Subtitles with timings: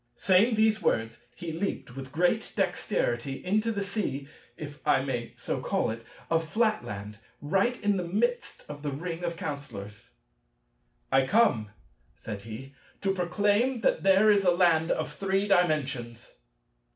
[0.15, 4.27] Saying these words, he leaped with great dexterity into the sea
[4.57, 9.23] (if I may so call it) of Flatland, right in the midst of the ring
[9.23, 10.09] of Counsellors.
[11.11, 11.69] "I come,"
[12.15, 16.31] said he, "to proclaim that there is a land of Three Dimensions."